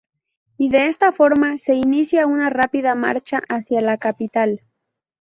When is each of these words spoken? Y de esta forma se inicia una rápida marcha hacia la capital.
Y 0.57 0.69
de 0.71 0.87
esta 0.87 1.11
forma 1.11 1.59
se 1.59 1.75
inicia 1.75 2.25
una 2.25 2.49
rápida 2.49 2.95
marcha 2.95 3.43
hacia 3.49 3.81
la 3.81 3.99
capital. 3.99 4.63